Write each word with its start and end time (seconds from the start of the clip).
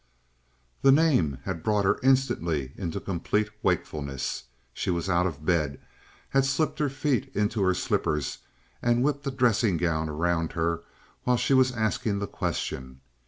The 0.81 0.91
name 0.91 1.37
had 1.45 1.61
brought 1.61 1.85
her 1.85 1.99
instantly 2.01 2.73
into 2.75 2.99
complete 2.99 3.51
wakefulness; 3.61 4.45
she 4.73 4.89
was 4.89 5.07
out 5.07 5.27
of 5.27 5.35
the 5.35 5.41
bed, 5.45 5.79
had 6.29 6.43
slipped 6.43 6.79
her 6.79 6.89
feet 6.89 7.31
into 7.35 7.61
her 7.61 7.75
slippers 7.75 8.39
and 8.81 9.03
whipped 9.03 9.27
a 9.27 9.31
dressing 9.31 9.77
gown 9.77 10.09
around 10.09 10.53
her 10.53 10.81
while 11.23 11.37
she 11.37 11.53
was 11.53 11.71
asking 11.71 12.17
the 12.17 12.25
question. 12.25 13.01